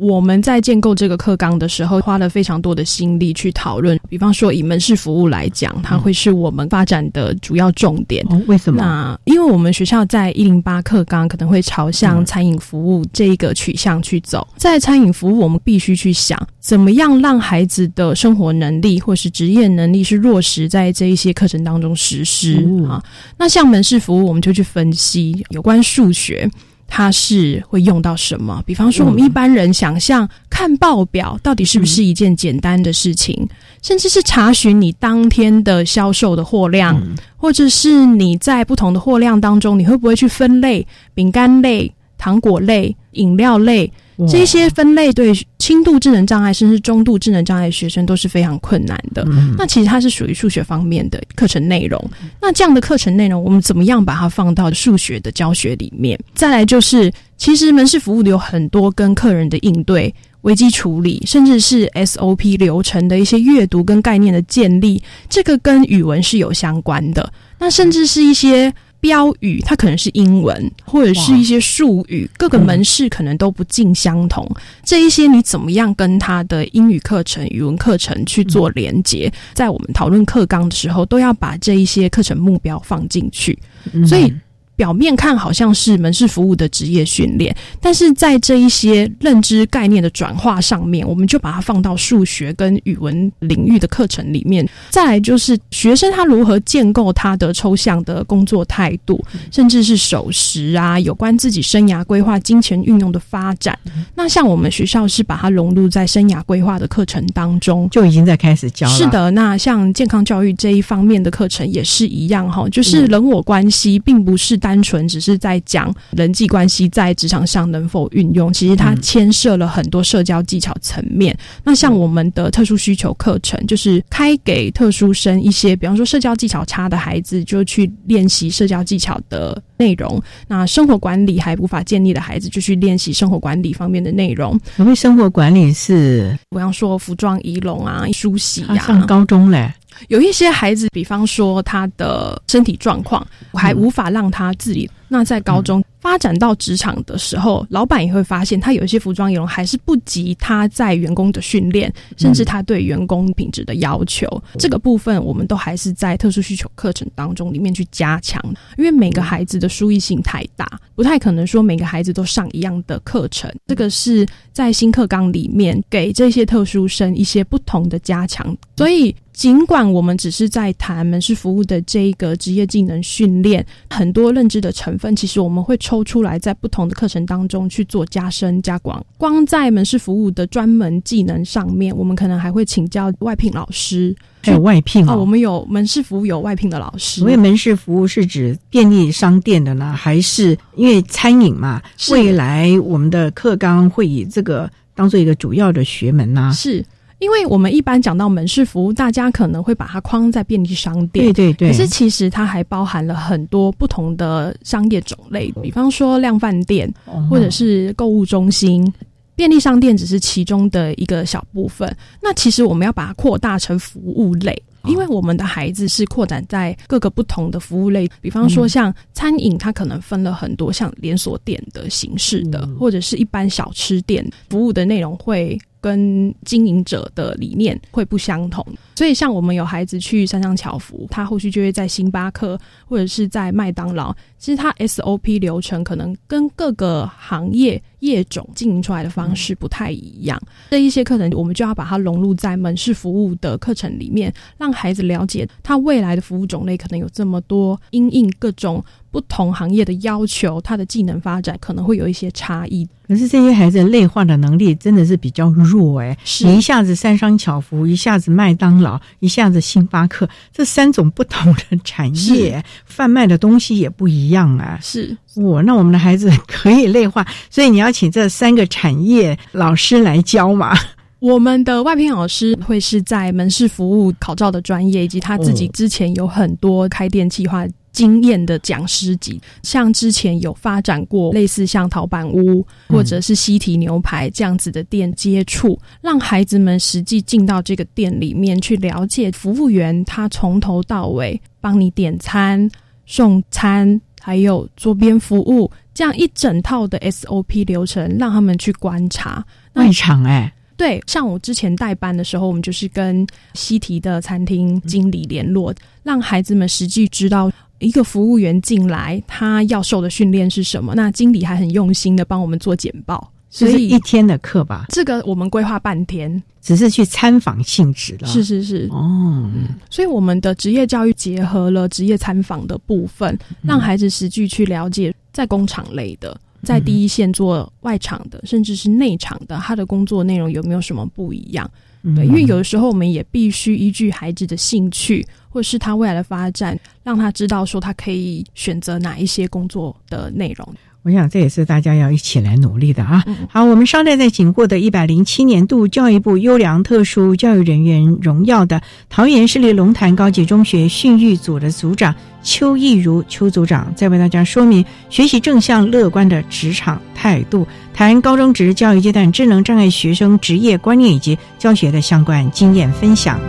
[0.00, 4.00] 我们在建构这个课纲的时候，花了非常多的心力去讨论。
[4.08, 8.26] 比方说，以门市服务来讲，它会是我们发展的主要重点。
[8.30, 8.80] 哦，为什么？
[8.80, 14.48] 那因为我们学校在一零八课纲可能会朝向餐饮服务这一个取向去走。
[14.56, 23.04] 在餐饮服务，我们必须去想怎么样让孩子的生活能力或是职业能力是落实在这一些课程当中实施、啊。
[23.36, 26.50] 那像门市服务，我们就去分析有关数学。
[26.92, 28.60] 它是会用到什么？
[28.66, 33.48] 比方说，我们一般人想象看报表到底是不是一件简单的事情，
[33.80, 37.00] 甚至是查询你当天的销售的货量，
[37.36, 40.84] 或者是你在不同的货量当中，你会不会去分类？
[41.14, 43.90] 饼干类、糖果类、饮料类
[44.28, 45.12] 这些分类？
[45.12, 49.26] 对轻度智能障碍甚至中度智能障碍学生都是非常困难的。
[49.56, 52.02] 那其实它是属于数学方面的课程内容。
[52.40, 56.18] 那这样的课程内容，我们怎么样把它放到数学的教学里面？
[56.34, 67.32] 再来就是，其实门市服务有很多跟客人的应对、危机处理，甚至是 SOP 流程的一些阅读跟概念的建立，这个跟语文是有相关的。
[67.58, 68.72] 那甚至是一些。
[69.00, 74.48] 标语它可能是英文，或者是一些术语，各个门市可能都不尽相同。
[74.84, 79.32] 这一些你怎么样跟他的英语课程、语文课程去做连接？
[79.54, 83.58] 在我们讨论课纲的时候，都要把这一些课程目标放进去。
[84.06, 84.32] 所以。
[84.80, 94.66] 表面看好像是门市服务的职业训练，但是在这一些认知概念的转化上面，我们就把它放到数学跟语文领域的课程里面。
[94.88, 99.22] 再来就是学生他如何建构他的抽象的工作态度，
[99.52, 103.78] 甚至是守时啊，有关自己生涯规划、金钱运用的发展。
[104.14, 108.94] 那像我们学校是把它融入在生涯规划的课程当中，就已经在开始教了。
[108.94, 121.36] 是的，那像健康教育这一方面的课程也是一样哈，就是人我关系，并不是单纯只是在讲人际关系在职场上能否运用，其实它牵涉了很多社交技巧层面。
[121.64, 130.16] 那像我们的特殊需求课程，就是开给特殊生一些，比方说社交技巧差的孩子，就去练习社交技巧的内容；
[130.46, 134.56] 那生活管理还无法建立的孩子，就去练习生活管理方面的内容。
[134.76, 139.72] 因为生活管理是，我要说服装仪容啊、梳洗呀、上高中嘞。
[140.08, 154.26] 有一些孩子，比方说他的身体状况还无法让他自理，那在高中发展到职场的时候，老板也会发现他有一些服装仪容还是不及他在员工的训练，甚至他对员工品质的要求。
[154.56, 158.40] 这个部分我们都还是在特殊需求课程当中里面去加强，
[158.78, 163.52] 因为每个孩子的输益性太大，不太可能说每个孩子都上一样的课程。
[163.66, 169.14] 这个是在新课纲里面给这些特殊生一些不同的加强，所以。
[169.32, 179.04] 尽管我们只是在谈门市服务的这一个职业技能训练，很多认知的成分，其实我们会抽出来，在不同的课程当中去做加深加广。
[179.16, 185.16] 光在门市服务的专门技能上面，我们可能还会请教外聘老师，还有外聘哦。
[185.18, 187.20] 我们有门市服务有外聘的老师。
[187.20, 191.80] 所谓门市服务是指便利商店的呢，还是因为餐饮嘛？
[192.10, 196.52] 未来我们的课纲会以这个当做一个主要的学门呢？
[196.54, 196.84] 是。
[197.20, 201.68] 因为我们一般讲到门市服务，大家可能会把它框在便利商店，对对对。
[201.68, 206.92] 可是其实它还包含了很多不同的商业种类，比方说量贩店
[207.30, 208.90] 或者是购物中心，
[209.36, 211.94] 便利商店只是其中的一个小部分。
[212.22, 225.58] 那其实我们要把它扩大成服务类，因为我们的孩子是扩展在各个不同的服务类，比方说像餐饮，它可能分了很多像连锁店的形式的，或者是一般小吃店服务的内容会。
[225.80, 228.64] 跟经营者的理念会不相同，
[228.96, 232.58] 所以像我们有孩子去山上樵夫，他后续就会在星巴克
[232.90, 240.40] 或者是在麦当劳其实它 SOP 流程可能跟各个行业业种经营出来的方式不太一样。
[240.70, 252.88] 这一些课程，我们就要把它融入在门市服务的课程里面，让孩子了解他未来的服务种类可能有这么多，因应各种不同行业的要求，他的技能发展可能会有一些差异。
[253.06, 264.78] 可是这些孩子内化的能力真的是比较弱哎，你一下子三商巧福，一下子麦当劳，一下子星巴克，这三种不同的产业贩卖的东西也不一样啊。
[264.82, 270.76] 是我，那我们的孩子可以内化，所以你要请这三个产业老师来教嘛。
[271.20, 277.66] 我们的外聘老师会是在门市服务考照的专业，以及他自己之前有很多开店计划。
[277.92, 292.70] 经验的讲师级，像之前有发展过类似像陶板屋或者是西提牛排这样子的店接触，让孩子们实际进到这个店里面去了解服务员他从头到尾帮你点餐、
[293.06, 299.44] 送餐，还有桌边服务这样一整套的 SOP 流程，让他们去观察。
[299.74, 300.52] 外场哎。
[300.80, 307.52] 对，像我之前代班的时候，我们就是跟西提的餐厅经理联络，让孩子们实际知道。
[307.80, 310.94] 一个服务员进来，他要受的训练是什么？
[310.94, 314.84] 那经理还很用心的帮我们做简报，所以一天的课吧。
[314.90, 318.28] 这个我们规划半天，只是去参访性质了。
[318.28, 319.50] 是是是，哦，
[319.88, 331.70] 所以我们的职业教育结合了职业参访的部分，让孩子实际去了解在工厂类的，在第一线做外场的，甚至是内场的，他的工作内容有没有什么不一样？
[332.16, 340.74] 对，因为有的时候我们也必须依据孩子的兴趣，或者是他未来的发展，让他知道说他可以选择哪一些工作的内容。
[341.02, 343.24] 我想这也是大家要一起来努力的啊！
[343.48, 363.40] 好，我们稍待再请获的一百零七年度教育部优良特殊教育人员荣耀的桃园市立龙潭高级中学训育组的组长邱义如邱组长，再为大家说明学习正向乐观的职场态度，谈高中职教育阶段智能障碍学生职业观念以及教学的相关经验分享。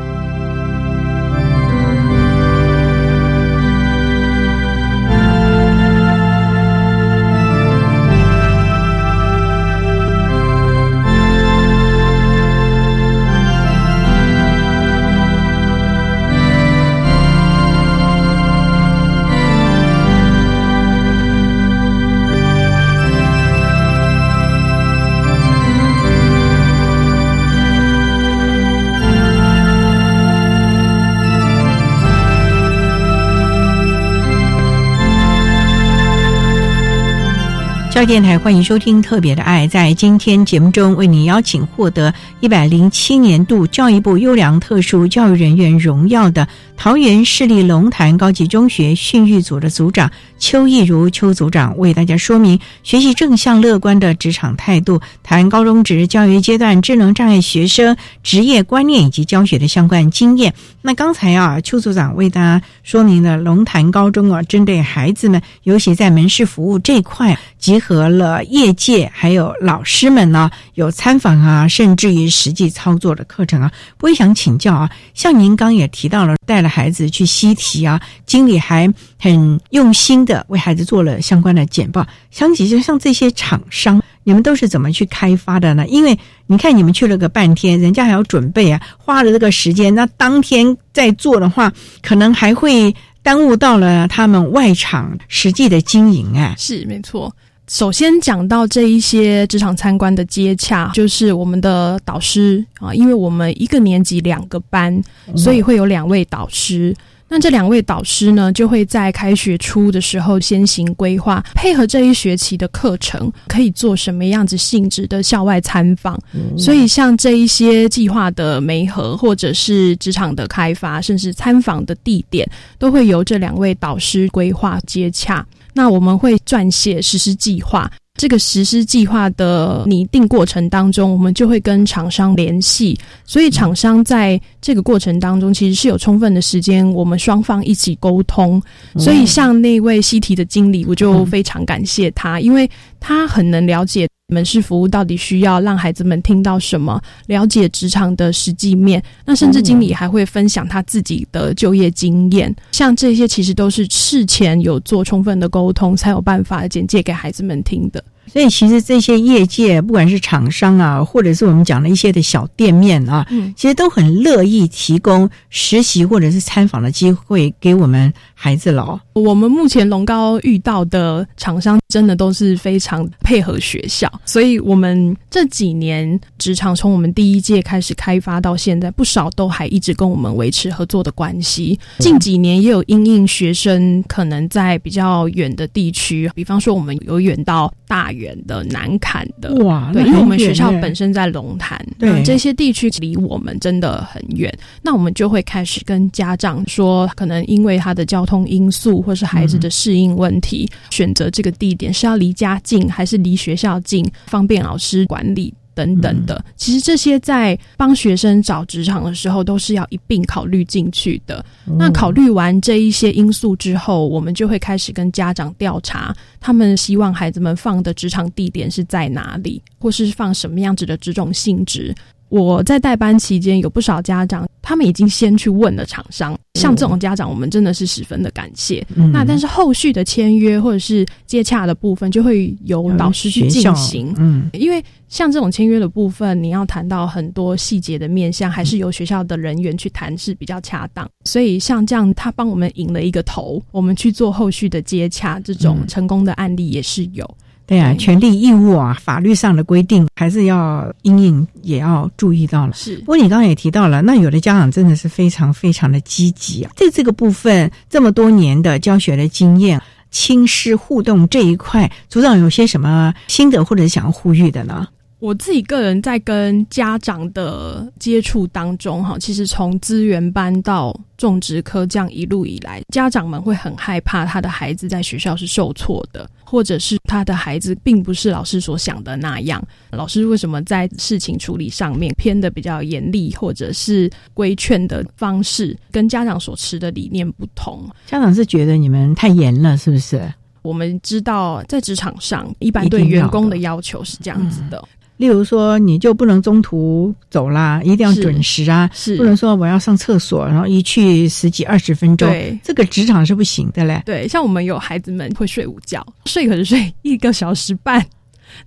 [38.05, 39.67] 电台欢迎收听《特别的爱》。
[39.69, 50.09] 在今天节目中，为您邀请获得一百零七年度教育部优良特殊教育人员荣耀的桃园市立龙潭高级中学训育组的组长
[50.41, 60.51] 邱义如邱组长，为大家说明学习正向乐观的职场态度，谈高中职教育阶段智能障碍学生职业观念以及教学的相关经验。
[60.81, 67.37] 那刚才啊，邱组长为大家说明了龙潭高中啊，针对孩子们，尤其在门市服务这块。
[67.61, 73.71] 集合了业界还有老师们呢，有参访啊，甚至于实际操作的课程啊。
[73.99, 82.05] 我也想请教啊，像您刚也提到了， 带了孩子去习题啊，经理还很用心的为孩子做了相关的简报。
[82.31, 85.87] 想起就像这些厂商，你们都是怎么去开发的呢？
[85.87, 86.17] 因为
[86.47, 96.55] 你看你们去了个半天，人家还要准备啊，花了这个时间，那当天在做的话，可能还会耽误到了他们外场实际的经营啊。
[96.57, 97.31] 是没错。
[97.67, 105.01] 首先讲到这一些职场参观的接洽，就是我们的导师啊，因为我们一个年级两个班，
[105.37, 106.93] 所以会有两位导师。
[107.33, 116.21] 那这两位导师呢，就会在开学初的时候先行规划，配合这一学期的课程，可以做什么样子性质的校外参访。
[116.57, 122.45] 所以像这一些计划的媒合，或者是职场的开发，甚至参访的地点，
[122.77, 125.47] 都会由这两位导师规划接洽。
[125.73, 138.61] 那我们会撰写实施计划，这个实施计划的拟定过程当中，我们就会跟厂商联系，所以厂商在这个过程当中其实是有充分的时间，我们双方一起沟通。
[138.97, 144.07] 所以像那位西提的经理，我就非常感谢他，因为他很能了解。
[144.31, 146.99] 门市服务到底需要让孩子们听到什么？
[147.27, 152.53] 了解职场的实际面，那甚至经理还会分享他自己的就业经验。
[152.71, 158.01] 像这些，其实都是事前有做充分的沟通，才有办法简介给孩子们听的。
[158.31, 168.99] 所以其实这些业界，不管是厂商啊，或者是我们讲的一些的小店面啊，嗯，其实都很乐意提供实习或者是参访的机会给我们孩子了。
[169.13, 181.77] 我们目前龙高遇到的厂商真的都是非常配合学校，所以我们这几年职场从我们第一届开始开发到现在，不少都还一直跟我们维持合作的关系。
[181.99, 194.53] 近几年也有因应学生可能在比较远的地区，比方说我们有远到大远的、难砍的，哇，对，因为我们学校本身在龙潭，对这些地区离我们真的很远，
[194.83, 205.53] 那我们就会开始跟家长说，可能因为他的交通因素或是孩子的适应问题，选择这个地点是要离家近还是离学校近，方便老师管理。
[205.73, 211.43] 等等的，其实这些在帮学生找职场的时候，都是要一并考虑进去的。
[211.77, 221.95] 那考虑完这一些因素之后，我们就会开始跟家长调查，他们希望孩子们放的职场地点是在哪里，或是放什么样子的职种性质。
[222.31, 226.37] 我在代班期间，有不少家长，他们已经先去问了厂商。
[226.53, 228.85] 像这种家长，我们真的是十分的感谢。
[229.11, 234.13] 那但是后续的签约或者是接洽的部分，就会由老师去进行。
[234.17, 241.05] 嗯，因为像这种签约的部分，你要谈到很多细节的面向，还是由学校的人员去谈是比较恰当。
[241.25, 247.29] 所以像这样，他帮我们引了一个头，我们去做后续的接洽，这种成功的案例也是有。
[247.71, 252.73] 对啊，权利义务啊，法律上的规定还是要应应，也要注意到了。
[252.73, 264.85] 是，不过你刚刚也提到了，那有的家长真的是非常非常的积极啊，在这个部分这么多年的教学的经验，亲师互动这一块，组长有些什么心得或者想要呼吁的呢？
[265.21, 279.63] 我自己个人在跟家长的接触当中，哈，其实从资源班到种植科这样一路以来，家长们会很害怕他的孩子在学校是受挫的，或者是他的孩子并不是老师所想的那样。
[279.91, 287.87] 老师为什么在事情处理上面偏的比较严厉，或者是规劝的方式跟家长所持的理念不同？
[288.07, 290.33] 家长是觉得你们太严了，是不是？
[290.63, 294.83] 我们知道在职场上，一般对员工的要求是这样子的。
[295.21, 304.01] 例如说，你就不能中途走啦，一定要准时啊，是不能说我要上厕所，然后一去十几二十分钟，对，这个职场是不行的嘞。
[304.03, 308.03] 对，像我们有孩子们会睡午觉，睡可是睡一个小时半，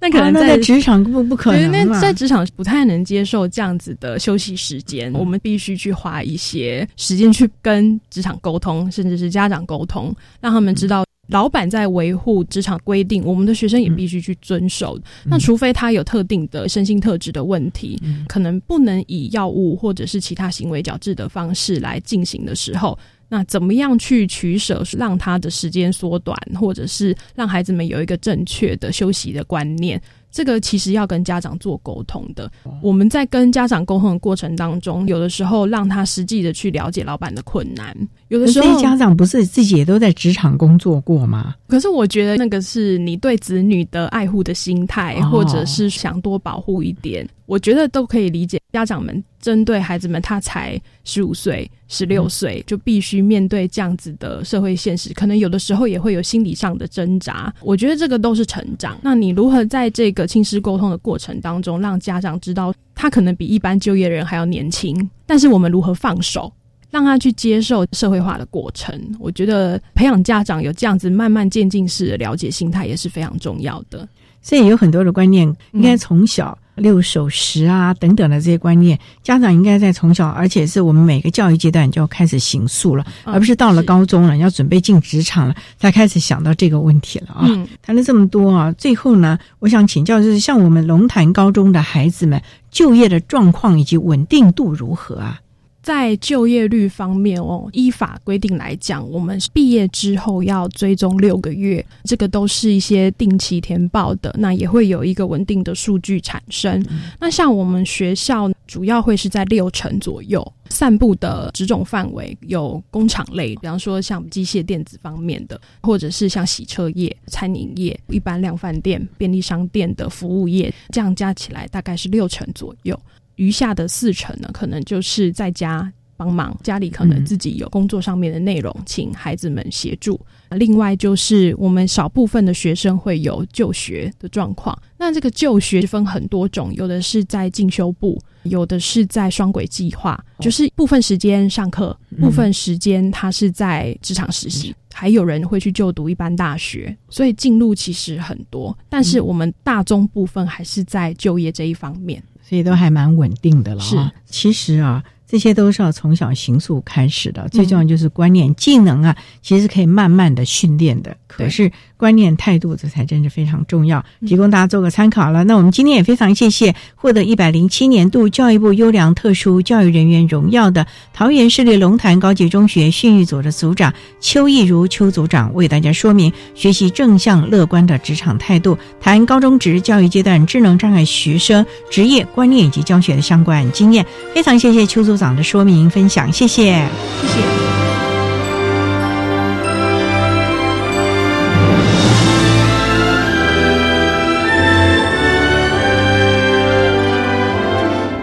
[0.01, 11.05] 那可能在职场不不可能那在职场不太能接受这样子的休息时间，我们必须去花一些时间去跟职场沟通，甚至是家长沟通，让他们知道。
[11.29, 14.99] 老板在维护职场规定，我们的学生也必须去遵守。
[15.25, 22.99] 那除非他有特定的身心特质的问题，可能不能以药物或者是其他行为矫治的方式来进行的时候，
[23.29, 30.01] 那怎么样去取舍，让他的时间缩短，或者是让孩子们有一个正确的休息的观念？
[30.35, 32.51] 这个其实要跟家长做沟通的。
[32.83, 37.97] 我们在跟家长沟通的过程当中，有的时候让他实际的去了解老板的困难。
[38.29, 41.55] 有的时候家长不是自己也都在职场工作过吗？
[41.69, 48.59] 可是我觉得那个是你对子女的爱护的心态，或者是想多保护一点，我觉得都可以理解。
[48.73, 57.55] 家长们针对孩子们，他才十五岁、十六岁，就必须面对这样子的社会现实，可能有的时候也会有心理上的挣扎。
[57.61, 58.99] 我觉得这个都是成长。
[59.03, 66.53] 那你如何在这个亲师沟通的过程当中，让家长知道他可能比一般就业人还要年轻，但是我们如何放手？
[66.91, 74.09] 让他去接受社会化的过程，我觉得培养家长有这样子慢慢渐进式的了解心态也是非常重要的。
[74.41, 87.49] 所以有很多的观念，应该从小六守时啊等等的这些观念，家长应该在从小，而且是我们每个教育阶段就要开始行塑了，而不是到了高中了要准备进职场了才开始想到这个问题了啊。
[87.83, 95.41] 谈了这么多啊，最后呢，我想请教就是像我们龙潭高中的孩子们就业的状况以及稳定度如何啊？
[95.85, 106.83] 在就业率方面哦，依法规定来讲，我们毕业之后要追踪六个月，这个都是一些定期填报的，那也会有一个稳定的数据产生。
[107.21, 122.99] 那像我们学校主要会是在六成左右，散布的职种范围有工厂类，比方说像机械电子方面的，或者是像洗车业、餐饮业、一般量饭店、便利商店的服务业，这样加起来大概是六成左右。
[123.37, 130.19] 余下的四成呢，可能就是在家帮忙，家里可能自己有工作上面的内容，请孩子们协助。
[130.51, 148.77] 另外就是我们少部分的学生会有就学的状况，那这个就学分很多种，有的是在进修部，有的是在双轨计划，就是部分时间上课，部分时间他是在职场实习，还有人会去就读一般大学，所以进入其实很多。
[148.89, 153.81] 但是我们大中部分还是在就业这一方面，所以都还蛮稳定的了。
[153.81, 155.03] 是，其实啊。
[155.27, 161.17] 这些都是要从小行塑开始的，最重要就是观念、技能啊，其实可以慢慢的训练的。
[161.37, 165.45] 可是观念、态度，这才真是非常重要，提供大家做个参考了。
[165.45, 184.05] 那我们今天也非常谢谢获得一百零七年度教育部优良特殊教育人员荣耀的桃园市立龙潭高级中学训育组的组长邱义如邱组长，为大家说明学习正向乐观的职场态度，谈高中职教育阶段智能障碍学生职业观念以及教学的相关经验。
[184.35, 186.87] 非常谢谢邱组长的说明分享，谢谢，
[187.23, 187.84] 谢谢。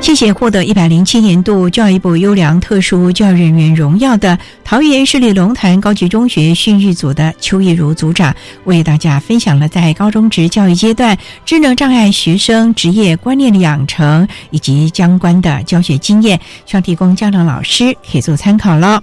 [0.02, 8.36] 谢谢获得一百零七年度教育部优良特殊教育人员荣耀的桃园市立龙潭高级中学训育组的邱义如组长，
[8.66, 19.02] 为大家分享了在高中职教育阶段智能障碍学生职业观念的养成以及相关的教学经验，希望提供家长老师可以做参考了。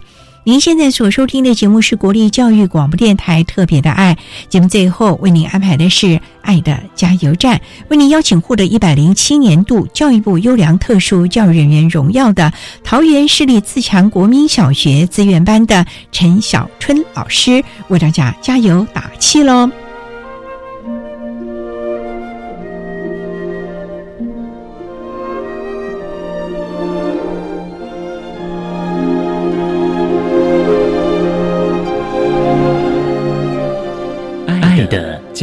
[0.49, 4.17] 您现在所收听的节目是国立教育广播电台特别的爱
[4.49, 12.51] 节目，最后为您安排的是爱的加油站，为您邀请获得一百零七年度教育部优良特殊教育人员荣耀的
[12.83, 19.69] 桃园市立自强国民小学资源班的陈小春老师，为大家加油打气喽。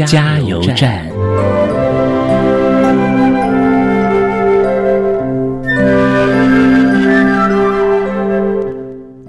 [0.03, 1.07] 加油站。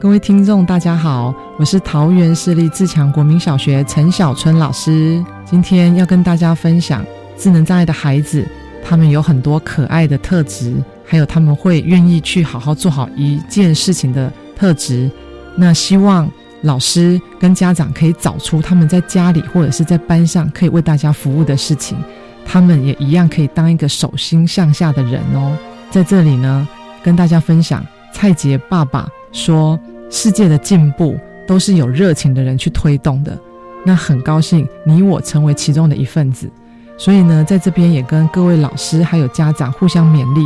[0.01, 5.25] 各位听众，大家好，我是桃园市立自强国民小学陈小春老师。
[5.45, 7.05] 今天要跟大家分享
[7.39, 8.45] 智能障碍的孩子，
[8.85, 15.09] 他们有很多可爱的特质，还有他们会愿意去好好做好一件事情的特质。
[15.55, 16.29] 那希望。
[16.62, 21.96] 老师跟家长可以找出他们在家里或者是在班上可以为大家服务的事情，
[22.44, 25.57] 他们也一样可以当一个手心向下的人哦。
[25.90, 26.66] 在这里呢，
[27.02, 29.78] 跟大家分享，蔡杰爸爸说，
[30.11, 33.38] 世界的进步都是有热情的人去推动的。
[33.84, 36.50] 那很高兴你我成为其中的一份子，
[36.98, 40.44] 所以呢，在这边也跟各位老师还有家长互相勉励，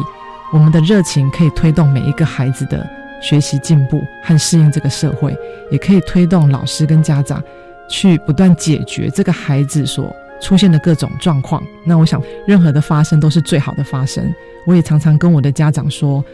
[0.52, 2.86] 我们的热情可以推动每一个孩子的。
[3.20, 5.36] 学习进步和适应这个社会，
[5.70, 7.42] 也可以推动老师跟家长
[7.88, 11.62] 去不断解决这个孩子所出现的各种状况。
[11.84, 14.32] 那我想，任何的发生都是最好的发生。
[14.66, 16.24] 我也常常跟我的家长说，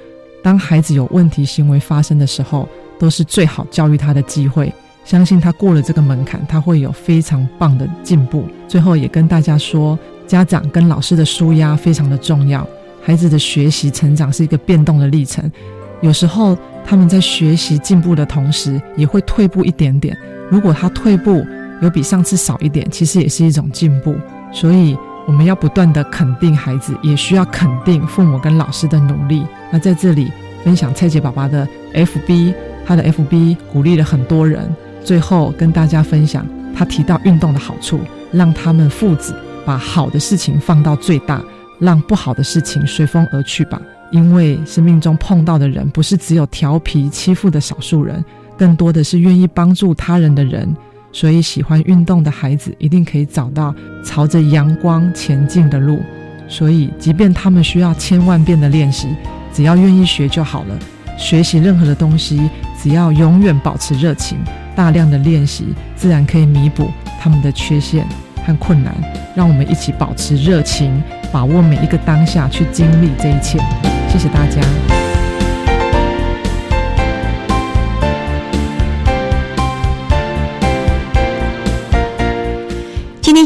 [0.43, 2.69] 当孩子有问题行为发生的时候，
[2.99, 4.73] 都是最好教育他的机会。
[5.05, 8.45] 相信他过了这个门槛，他会有非常棒的进步。
[8.69, 12.67] 最后也跟大家说，家长跟老师的舒压非常的重要。
[13.03, 15.51] 孩子的学习成长是一个变动的历程，
[16.01, 16.57] 有时候。
[16.87, 20.17] 他们在学习进步的同时，也会退步一点点。
[20.49, 21.45] 如果他退步
[21.83, 24.15] 有比上次少一点，其实也是一种进步。
[24.53, 29.45] 所以我们要不断的肯定孩子，也需要肯定父母跟老师的努力。
[29.73, 30.31] 那在这里
[30.65, 32.55] 分享蔡姐爸爸的 FB，
[32.87, 34.73] 他的 FB 鼓励了很多人。
[35.03, 39.35] 最后跟大家分享，他提到运动的好处，让他们父子
[39.65, 41.43] 把好的事情放到最大，
[41.81, 43.81] 让不好的事情随风而去吧。
[44.11, 48.25] 因为生命中碰到的人不是只有调皮欺负的少数人，
[48.57, 50.75] 更多的是愿意帮助他人的人。
[51.13, 56.01] 所以，喜欢运动的孩子一定可以找到朝着阳光前进的路。
[56.47, 59.09] 所以，即便他们需要千万遍的练习，
[59.53, 60.79] 只要愿意学就好了。
[61.17, 64.37] 学习任何的东西，只要永远保持热情，
[64.75, 68.07] 大量的练习，自然可以弥补他们的缺陷
[68.47, 68.95] 和困难。
[69.35, 73.59] 让我们一起保持热情，把握每一个当下，去经历这一切。
[74.09, 75.16] 谢谢大家。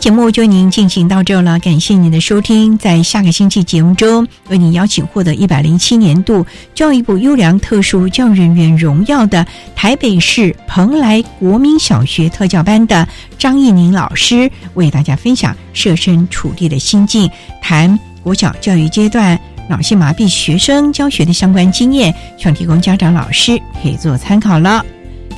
[0.00, 2.76] 节目就为您进行到这了，感谢您的收听。
[2.78, 6.44] 在下个星期节目中，为您邀请获得一百零七年度
[6.74, 9.46] 教育部优良特殊教育人员荣耀的
[9.76, 13.06] 台北市蓬莱国民小学特教班的
[13.38, 17.30] 张义宁老师，为大家分享设身处地的心境，
[17.60, 19.38] 谈国小教育阶段
[19.68, 24.82] 脑性麻痹学生教学的相关经验，希望提供家长老师可以做参考了。